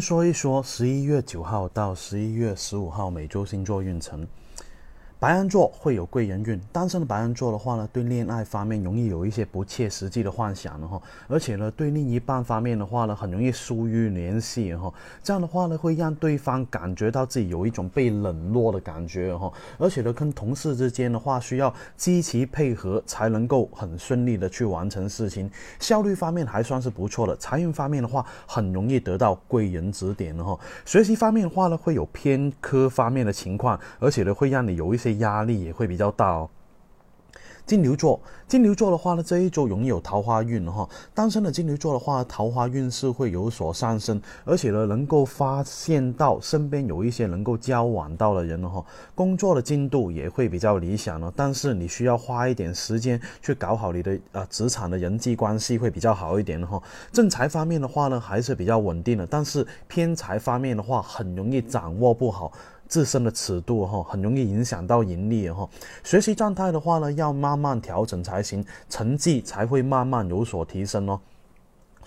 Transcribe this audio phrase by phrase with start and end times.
[0.00, 4.26] 说一说十一月九号到十一月十五号每周星座运程。
[5.20, 25.50] 白羊座会有贵人运，单身的白羊座的话呢，对恋爱方面容易有一些不切实际的幻想的哈，而且呢，对另一半方面的话呢，很容易疏于联系哈，这样的话呢，会让对方感觉到自己有一种被冷落的感觉哈，而且呢，跟同事之间的话需要积极配合才能够很顺利的去完成事情，
[25.80, 35.07] 效率方面还算是不错的，财运方面的话很容易得到贵人指点哈，学习方面的话呢，会有偏科方面的情况，而且呢，会让你有一些。
[35.16, 36.48] 压力也会比较大哦。
[37.66, 40.88] 金牛座，金牛座的话呢，这一周容易有桃花运哈。
[41.12, 48.82] 单身的金牛座的话，桃花运势会有所上升，而且呢，能够发现到身边有一些能够交往到的人哈。
[49.14, 56.82] 工作的进度也会比较理想了，但是你需要花一点时间去搞好你的呃职场的人际关系会比较好一点哈。
[57.12, 62.50] 正财方面的话呢，还是比较稳定的，但是偏财方面的话，很容易掌握不好。
[62.88, 65.68] 自身的尺度哈，很容易影响到盈利哈。
[66.02, 71.20] 学习状态的话呢，要慢慢调整才行，成绩才会慢慢有所提升哦。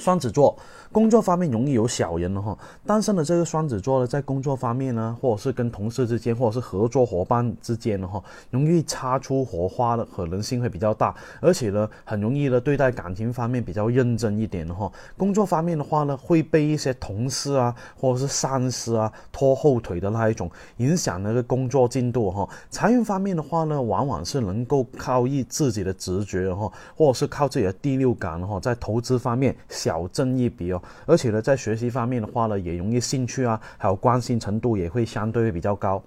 [0.00, 0.56] 双子座
[0.90, 14.90] 工作方面容易有小人哈，单身的这个双子座呢，在工作方面呢，或者是跟同事之间，或者是合作伙伴之间的哈，容易擦出火花的可能性会比较大，而且呢，很容易的对待感情方面比较认真一点的哈。
[15.16, 22.48] 工作方面的话呢，会被一些同事啊，或者是上司啊拖后腿的那一种，影响那个工作进度哈。
[22.68, 29.89] 财运方面的话呢，往往是能够靠一自己的直觉哈，或者是靠自己的第六感哈，在投资方面小。
[29.90, 36.00] 小挣一笔哦，而且呢，在学习方面的话呢，也容易兴趣啊，还有关心程度也会相对比较高。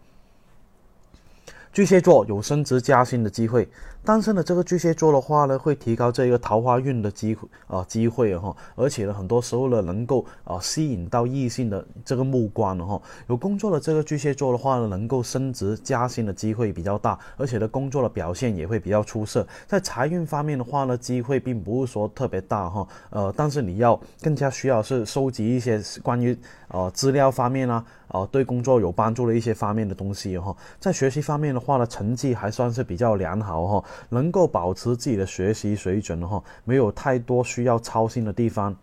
[1.73, 3.67] 巨蟹座有升职加薪的机会，
[4.05, 13.01] 单身的这个巨蟹座的话呢，会提高这个桃花运的机会啊机会哈，而且呢，很多时候呢，能够啊吸引到异性的这个目光的哈。
[13.25, 19.47] 有工作的这个巨蟹座的话呢，能够升职加薪的机会比较大，而且呢，工作的表现也会比较出色。
[19.65, 27.83] 在财运方面的话呢，机会并不是说特别大哈，呃，但是你要更加需要是收集一些关于呃资料方面啊。
[28.13, 38.75] 哦，对工作有帮助的一些方面的东西哈，在学习方面的话呢，成绩还算是比较良好哈，能够保持自己的学习水准哈，没有太多需要操心的地方。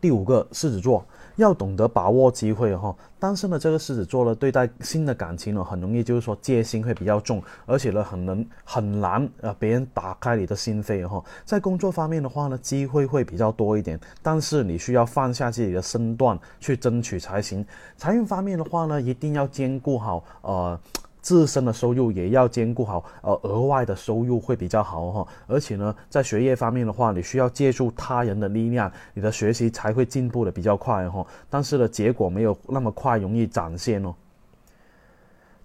[0.00, 1.06] 第五个，狮子座。
[1.36, 11.22] 要懂得把握机会哈，单身的这个狮子座呢，对待新的感情呢，很容易就是说戒心会比较重，而且呢，很能很难呃别人打开你的心扉哈。
[11.44, 17.64] 在工作方面的话呢，机会会比较多一点，但是你需要放下自己的身段去争取才行。
[17.96, 20.78] 财运方面的话呢，一定要兼顾好呃。
[21.26, 25.26] 自身的收入也要兼顾好，呃，额外的收入会比较好哈。
[25.48, 31.26] 而且呢，在学业方面的话，你需要借助他人的力量，你的学习才会进步的比较快哈。
[31.50, 34.14] 但是呢，结果没有那么快容易展现哦。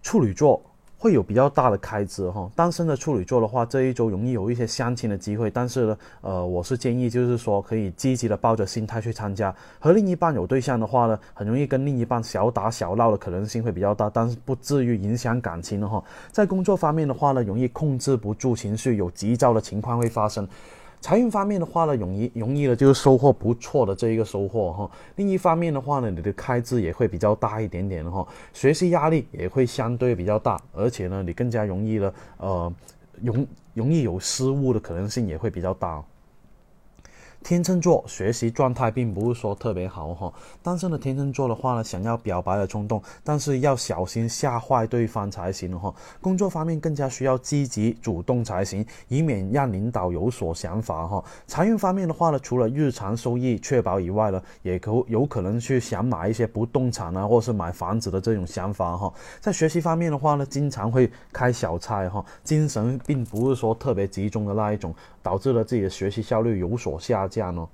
[0.01, 0.59] 处女座。
[1.01, 9.51] 会有比较大的开支哈，单身的处女座的话，这一周容易有一些相亲的机会，但是呢，呃，我是建议就是说可以积极的抱着心态去参加。
[9.79, 16.03] 和另一半有对象的话呢，很容易跟另一半小打小闹的可能性会比较大，但是不至于影响感情的哈。
[16.31, 20.47] 在工作方面的话呢，容易控制不住情绪，有急躁的情况会发生。
[21.01, 24.91] 财运方面的话呢，容易容易呢就是收获不错的这一个收获哈。
[25.15, 32.73] 另一方面的话呢，你的开支也会比较大一点点哈，学习压力也会相对比较大，而且呢，你更加容易呢呃，
[33.21, 36.03] 容容易有失误的可能性也会比较大。
[37.43, 40.31] 天秤座学习状态并不是说特别好哈，
[40.61, 45.93] 单身的天秤座的话呢，想要表白的冲动，但是要小心吓坏对方才行哈。
[46.21, 51.23] 工作方面更加需要积极主动才行，以免让领导有所想法哈。
[51.47, 59.11] 财运方面的话呢，除了日常收益确保以外呢，也可有可能去想买一些不动产啊，或是买房子的这种想法哈。
[59.39, 64.93] 在学习方面的话呢，经常会开小差哈，精神并不是说特别集中的那一种。
[65.23, 67.67] 导致了自己的学习效率有所下降价呢。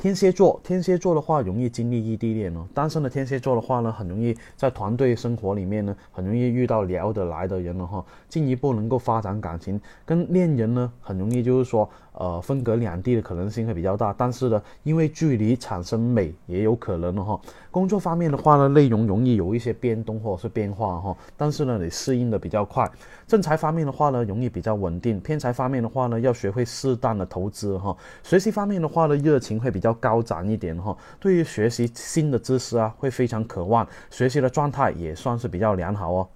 [0.00, 2.66] 天蝎座，天蝎座的话容易经历异地恋哦。
[2.72, 9.78] 单身的天蝎座的话呢，很容易在团队生活里面呢，很容易遇到聊得来的人了哈，进一步能够发展感情。
[10.06, 11.86] 跟恋人呢，很容易就是说。
[12.12, 17.40] 呃，分隔两地的可能性会比较大，但是呢，因为距离产生美也有可能的哈。
[17.70, 22.90] 工作方面的话呢，内容容易有一些变动或者是变化哈，但是呢，你适应的比较快。
[23.28, 27.96] 正财方面的话呢，容易比较稳定；偏财方面的话呢，要学会适当的投资哈。
[28.24, 30.96] 学习方面的话呢，热情会比较高涨一点哈。
[31.18, 36.28] 对于学习新的知识啊，会非常渴望，学习的状态也算是比较良好哦。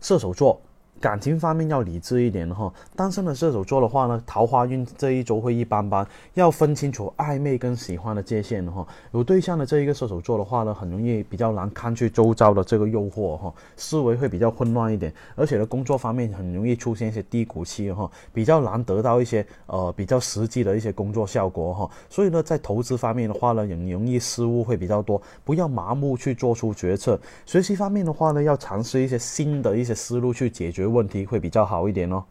[0.00, 0.60] 射手座。
[1.00, 2.72] 感情方面要理智一点哈。
[2.94, 8.86] 单身的射手座的话呢，桃花运这一周会一般般，要分清楚暧昧跟喜欢的界限哈。
[9.12, 21.90] 有对象的这一个射手座的话呢，很容易比较难抗拒周遭的这个诱惑哈，思维会比较混乱一点，而且呢，工作方面很容易出现一些低谷期哈，比较难得到一些呃比较实际的一些工作效果哈。
[22.08, 27.18] 所以呢，在投资方面的话呢，很容易失误会比较多，不要盲目去做出决策。
[27.46, 32.24] 学习方面的话呢，要尝试一些新的一些思路去解决问题，会比较好一点哦。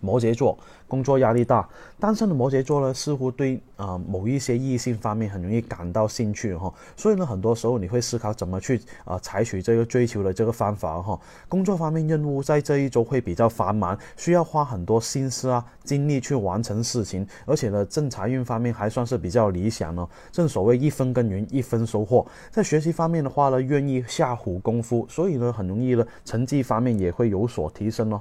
[0.00, 0.58] 摩羯座
[0.88, 1.68] 工作压力大，
[1.98, 11.18] 单身的摩羯座呢，似乎对啊某一些异性方面很容易感到兴趣哈，所以呢，很多时候你会思考怎么去啊采取这个追求的这个方法哈。
[11.48, 20.08] 工作方面任务在这一周会比较繁忙，需要花很多心思啊精力去完成事情，而且呢，正财运方面还算是比较理想哦。
[20.32, 28.20] 正所谓一分耕耘一分收获，在学习方面的话呢，愿意下苦功夫，所以呢，很容易呢，成绩方面也会有所提升哦。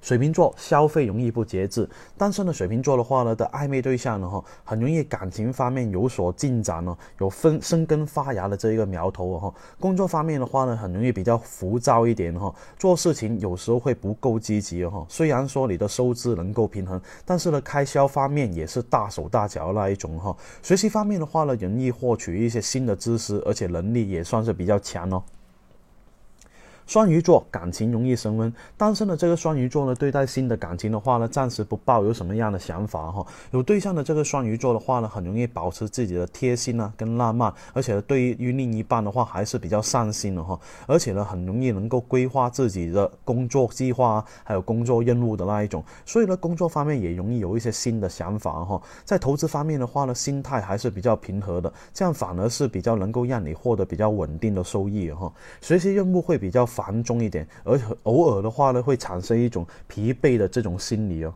[0.00, 9.54] 水瓶座消费容易不节制，单身的水瓶座的话呢，的暧昧对象呢哈，很容易感情方面有所进展哦，有分生根发芽的这一个苗头哦哈。
[9.78, 15.04] 工作方面的话呢，很容易比较浮躁一点哈，做事情有时候会不够积极哈。
[15.08, 20.36] 虽然说你的收支能够平衡，但是呢，开销方面也是大手大脚那一种哈。
[20.62, 25.22] 学习方面的话呢，容易获取一些新的知识，而且能力也算是比较强哦。
[26.90, 33.24] 双鱼座感情容易升温，单身的这个双鱼座呢，对待新的感情的话呢，暂时不抱有什么样的想法哈。
[33.52, 40.58] 有对象的这个双鱼座的话呢，很容易保持自己的贴心啊，跟浪漫，而且对于另一半的话还是比较上心的哈。
[40.88, 45.84] 而且呢，很容易能够规划自己的工作计划啊，还有工作任务的那一种。
[46.04, 48.82] 所以呢，工作方面也容易有一些新的想法哈。
[49.04, 55.32] 在投资方面的话呢，心态还是比较平和的，这样反而是比较能够让你获得比较稳定的收益哈。
[55.60, 56.66] 学习任务会比较。
[56.80, 61.34] 繁重一点，而偶尔的话呢，会产生一种疲惫的这种心理哦。